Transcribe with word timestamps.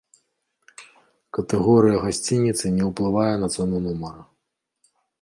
Катэгорыя 1.39 2.01
гасцініцы 2.07 2.75
не 2.81 2.91
ўплывае 2.91 3.31
на 3.45 3.55
цану 3.55 3.87
нумара. 3.89 4.21